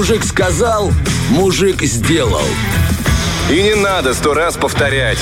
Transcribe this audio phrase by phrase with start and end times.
[0.00, 0.94] Мужик сказал,
[1.28, 2.40] мужик сделал.
[3.50, 5.18] И не надо сто раз повторять.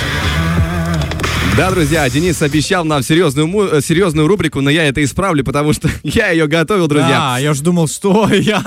[1.59, 5.91] Да, друзья, Денис обещал нам серьезную, э, серьезную рубрику, но я это исправлю, потому что
[6.05, 7.09] я ее готовил, друзья.
[7.09, 8.63] Да, я уж думал, что я,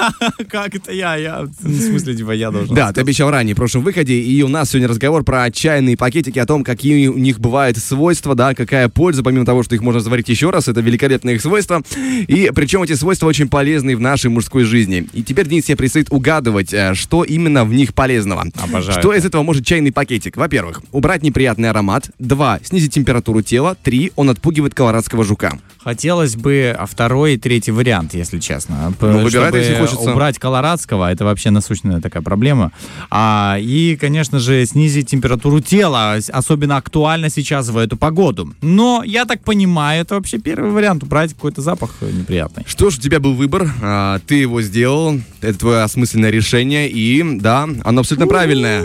[0.49, 2.75] как это я, я, в смысле, типа, я должен.
[2.75, 6.37] Да, ты обещал ранее в прошлом выходе, и у нас сегодня разговор про чайные пакетики,
[6.37, 10.01] о том, какие у них бывают свойства, да, какая польза, помимо того, что их можно
[10.01, 11.81] заварить еще раз, это великолепные их свойства,
[12.27, 15.07] и причем эти свойства очень полезны в нашей мужской жизни.
[15.13, 18.47] И теперь, Денис, тебе предстоит угадывать, э, что именно в них полезного.
[18.61, 20.35] Обожаю Что из этого может чайный пакетик?
[20.35, 25.59] Во-первых, убрать неприятный аромат, два, снизить температуру тела, три, он отпугивает колорадского жука.
[25.83, 28.93] Хотелось бы а, второй и третий вариант, если честно.
[29.01, 30.11] Ну, выбирай, если хочется.
[30.11, 32.71] Убрать колорадского, это вообще насущная такая проблема.
[33.09, 38.53] А, и, конечно же, снизить температуру тела, с- особенно актуально сейчас в эту погоду.
[38.61, 42.63] Но, я так понимаю, это вообще первый вариант, убрать какой-то запах э, неприятный.
[42.67, 47.23] Что ж, у тебя был выбор, а, ты его сделал, это твое осмысленное решение, и
[47.39, 48.83] да, оно абсолютно правильное.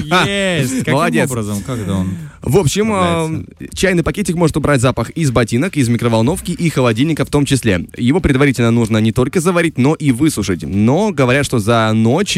[0.00, 0.84] Есть!
[0.84, 1.62] Каким образом?
[1.62, 2.16] Как это он?
[2.42, 7.28] В общем, э, чайный пакетик может убрать запах из ботинок, из микроволновки и холодильника в
[7.28, 7.86] том числе.
[7.96, 10.64] Его предварительно нужно не только заварить, но и высушить.
[10.64, 12.36] Но говорят, что за ночь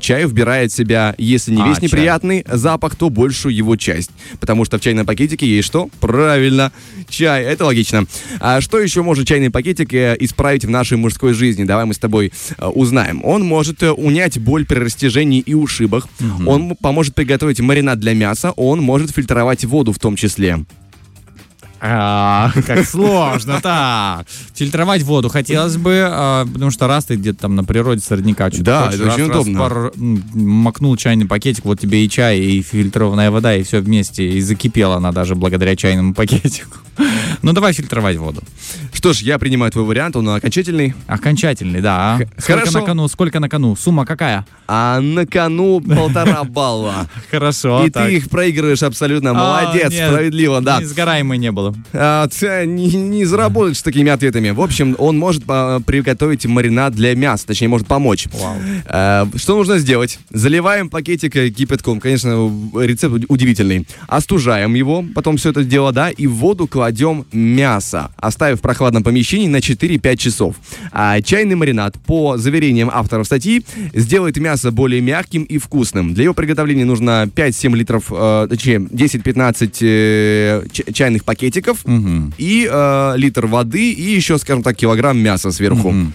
[0.00, 1.84] чай вбирает в себя, если не А, весь чай.
[1.86, 4.10] неприятный запах, то большую его часть.
[4.40, 5.88] Потому что в чайном пакетике есть что?
[6.00, 6.72] Правильно,
[7.08, 7.44] чай.
[7.44, 8.06] Это логично.
[8.40, 11.62] А что еще может чайный пакетик э, исправить в нашей мужской жизни?
[11.62, 13.24] Давай мы с тобой э, узнаем.
[13.24, 16.08] Он может э, унять боль при растяжении и ушибах.
[16.44, 18.50] Он м- поможет приготовить маринад для мяса.
[18.56, 20.64] Он может фильтровать воду в том числе.
[21.86, 24.26] А, как сложно, так.
[24.54, 28.48] Фильтровать воду хотелось бы, а, потому что раз ты где-то там на природе с родника
[28.48, 29.58] что-то Да, хочешь, это раз- очень раз удобно.
[29.58, 29.92] пар-
[30.34, 34.96] макнул чайный пакетик, вот тебе и чай, и фильтрованная вода, и все вместе, и закипела
[34.96, 36.78] она даже благодаря чайному пакетику.
[37.42, 38.40] Ну, давай фильтровать воду.
[38.92, 40.94] Что ж, я принимаю твой вариант, он окончательный.
[41.06, 42.16] Окончательный, да.
[42.18, 42.80] Х- Сколько хорошо.
[42.80, 43.08] на кону?
[43.08, 43.76] Сколько на кону?
[43.76, 44.46] Сумма какая?
[44.68, 47.08] А на кону полтора балла.
[47.30, 47.84] Хорошо.
[47.84, 49.34] И ты их проигрываешь абсолютно.
[49.34, 50.80] Молодец, А, нет, справедливо, да.
[50.80, 51.73] Несгораемой не было.
[51.92, 52.28] А,
[52.64, 54.50] не, не заработаешь с такими ответами.
[54.50, 58.26] В общем, он может а, приготовить маринад для мяса, точнее, может помочь.
[58.32, 58.56] Вау.
[58.86, 60.18] А, что нужно сделать?
[60.30, 62.00] Заливаем пакетик э, кипятком.
[62.00, 63.86] Конечно, рецепт уд- удивительный.
[64.06, 69.02] Остужаем его, потом все это дело, да, и в воду кладем мясо, оставив в прохладном
[69.02, 70.56] помещении на 4-5 часов.
[70.92, 76.14] А чайный маринад, по заверениям авторов статьи, сделает мясо более мягким и вкусным.
[76.14, 82.32] Для его приготовления нужно 5-7 литров, э, точнее, 10-15 э, чайных пакетиков Мгм.
[82.38, 85.90] и э, литр воды, и еще, скажем так, килограмм мяса сверху.
[85.90, 86.12] Мгм.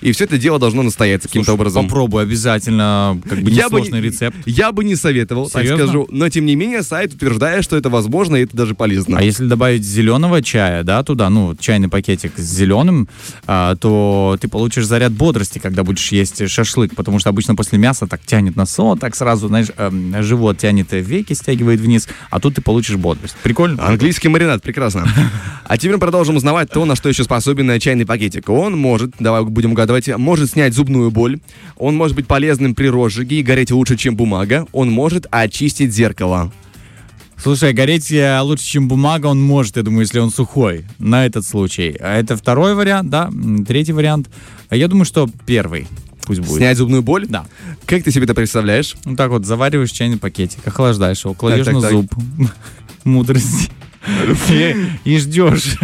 [0.00, 1.86] И все это дело должно настояться каким-то образом.
[1.86, 4.36] Попробуй обязательно, как бы Я бы несложный не- рецепт.
[4.46, 5.76] Я бы не советовал, Серьезно?
[5.76, 6.08] так скажу.
[6.10, 9.18] Но, тем не менее, сайт утверждает, что это возможно, и это даже полезно.
[9.18, 13.08] А если добавить зеленого чая, да, туда, ну, чайный пакетик с зеленым,
[13.46, 18.06] а, то ты получишь заряд бодрости, когда будешь есть шашлык, потому что обычно после мяса
[18.06, 22.40] так тянет на сон, так сразу, знаешь, эм, живот тянет, э, веки стягивает вниз, а
[22.40, 23.36] тут ты получишь бодрость.
[23.42, 23.86] Прикольно?
[23.86, 25.06] Английский маринад, прекрасно.
[25.70, 28.48] А теперь продолжим узнавать то, на что еще способен э, чайный пакетик.
[28.48, 31.40] Он может, давай будем угадывать, может снять зубную боль,
[31.76, 36.52] он может быть полезным при розжиге и гореть лучше, чем бумага, он может очистить зеркало.
[37.36, 41.46] Слушай, гореть э, лучше, чем бумага, он может, я думаю, если он сухой, на этот
[41.46, 41.96] случай.
[42.00, 43.30] А это второй вариант, да,
[43.66, 44.28] третий вариант.
[44.70, 45.86] А Я думаю, что первый
[46.26, 46.56] пусть будет.
[46.56, 47.26] Снять зубную боль?
[47.26, 47.46] Да.
[47.86, 48.96] Как ты себе это представляешь?
[49.04, 51.92] Ну так вот, завариваешь чайный пакетик, охлаждаешь его, кладешь так, на так.
[51.92, 52.12] зуб.
[53.04, 53.70] Мудрости.
[54.50, 55.76] И и ждешь.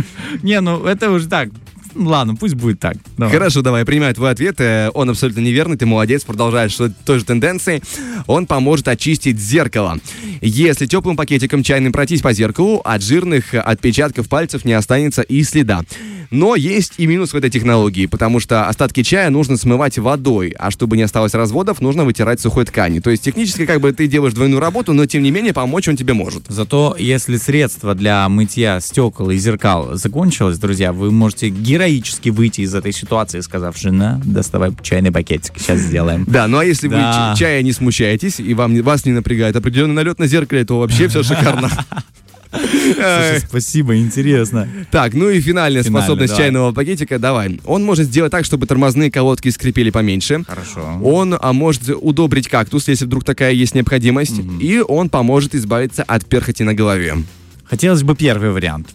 [0.43, 1.51] Не, ну это уже так.
[1.95, 2.97] Ну, Ладно, пусть будет так.
[3.17, 3.33] Давай.
[3.33, 4.61] Хорошо, давай, я принимаю твой ответ.
[4.61, 7.83] Э, Он абсолютно неверный, ты молодец, продолжаешь той же тенденцией.
[8.27, 9.99] Он поможет очистить зеркало.
[10.41, 15.83] Если теплым пакетиком чайным пройтись по зеркалу, от жирных отпечатков пальцев не останется и следа.
[16.31, 20.71] Но есть и минус в этой технологии, потому что остатки чая нужно смывать водой, а
[20.71, 23.03] чтобы не осталось разводов, нужно вытирать сухой тканью.
[23.03, 25.97] То есть технически как бы ты делаешь двойную работу, но тем не менее помочь он
[25.97, 26.45] тебе может.
[26.49, 32.75] Зато если средство для мытья стекол и зеркал закончилось, друзья, вы можете героически выйти из
[32.75, 36.25] этой ситуации, сказав, жена, доставай чайный пакетик, сейчас сделаем.
[36.29, 37.35] Да, ну а если вы Да.
[37.39, 41.23] чая не смущаетесь и вам, вас не напрягает определенный налет на зеркале, то вообще все
[41.23, 41.71] шикарно.
[42.55, 44.69] Слушай, спасибо, интересно.
[44.91, 46.45] Так, ну и финальная способность давай.
[46.45, 47.61] чайного пакетика, давай.
[47.65, 50.45] Он может сделать так, чтобы тормозные колодки скрипели поменьше.
[50.47, 51.01] Хорошо.
[51.03, 54.41] Он а, может удобрить кактус, если вдруг такая есть необходимость.
[54.61, 57.17] И он поможет избавиться от перхоти на голове.
[57.65, 58.89] Хотелось бы первый вариант.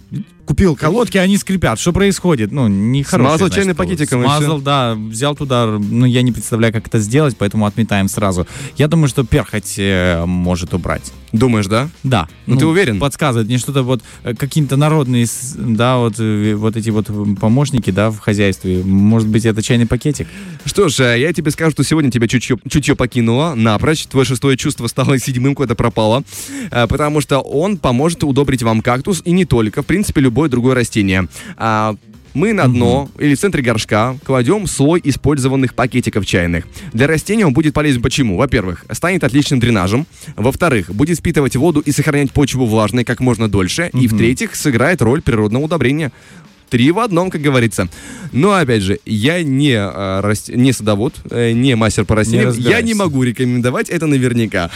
[0.49, 1.79] Купил колодки, они скрипят.
[1.79, 2.51] Что происходит?
[2.51, 3.91] Ну, не хороший, Смазал значит, чайным повод.
[3.91, 5.67] пакетиком Смазал, да, взял туда.
[5.67, 8.47] Ну, я не представляю, как это сделать, поэтому отметаем сразу.
[8.75, 11.13] Я думаю, что перхоть э, может убрать.
[11.31, 11.89] Думаешь, да?
[12.01, 12.27] Да.
[12.47, 12.99] Ну, ты уверен?
[12.99, 18.09] Подсказывает мне что-то вот э, какие-то народные, да, вот, э, вот эти вот помощники, да,
[18.09, 18.81] в хозяйстве.
[18.83, 20.27] Может быть, это чайный пакетик?
[20.65, 24.07] Что ж, э, я тебе скажу, что сегодня тебя чутье, чутье покинуло напрочь.
[24.07, 26.23] Твое шестое чувство стало седьмым, куда пропало.
[26.71, 31.27] Потому что он поможет удобрить вам кактус и не только, в принципе, любое другое растение.
[31.57, 31.95] А,
[32.33, 36.65] мы на дно или в центре горшка кладем слой использованных пакетиков чайных.
[36.93, 38.37] Для растения он будет полезен почему?
[38.37, 40.05] Во-первых, станет отличным дренажем.
[40.37, 43.89] Во-вторых, будет впитывать воду и сохранять почву влажной как можно дольше.
[43.93, 46.13] И в-третьих, сыграет роль природного удобрения.
[46.69, 47.89] Три в одном, как говорится.
[48.31, 52.43] Но, опять же, я не, э, раст- не садовод, э, не мастер по растениям.
[52.43, 52.85] я разбираешься.
[52.85, 54.69] не могу рекомендовать это наверняка.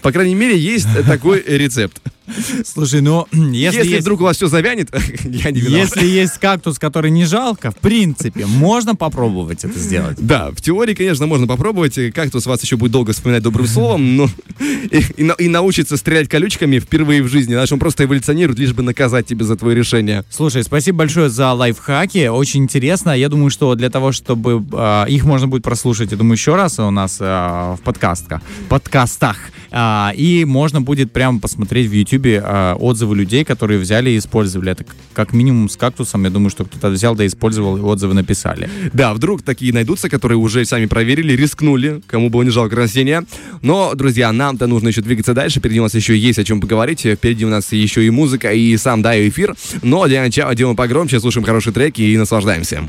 [0.00, 2.00] По крайней мере, есть такой рецепт.
[2.64, 4.90] Слушай, ну, если, Если есть, вдруг у вас все завянет,
[5.24, 5.96] я не виноват.
[5.96, 10.18] если есть кактус, который не жалко, в принципе, можно попробовать это сделать.
[10.20, 11.98] Да, в теории, конечно, можно попробовать.
[12.14, 14.28] Кактус вас еще будет долго вспоминать добрым словом, но
[14.60, 17.52] и, и и научится стрелять колючками впервые в жизни.
[17.52, 20.24] Знаешь, он просто эволюционирует, лишь бы наказать тебя за твое решение.
[20.30, 22.28] Слушай, спасибо большое за лайфхаки.
[22.28, 23.10] Очень интересно.
[23.16, 26.78] Я думаю, что для того, чтобы а, их можно будет прослушать, я думаю, еще раз
[26.78, 29.36] у нас а, в подкастах, подкастах.
[29.70, 34.72] А, и можно будет прямо посмотреть в YouTube а, отзывы людей, которые взяли и использовали
[34.72, 34.84] это.
[35.12, 36.24] Как минимум с кактусом.
[36.24, 38.68] Я думаю, что кто-то взял да использовал и отзывы написали.
[38.92, 43.24] Да, вдруг такие найдутся, которые уже сами проверили, рискнули, кому было не жалко растения.
[43.62, 45.60] Но, друзья, нам-то нужно еще двигаться дальше.
[45.60, 47.00] Впереди у нас еще есть о чем поговорить.
[47.00, 49.54] Впереди у нас еще и музыка, и сам, да, и эфир.
[49.82, 52.88] Но для начала делаем погромче, слушаем хорошие треки и наслаждаемся.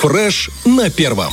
[0.00, 1.32] Фреш на первом.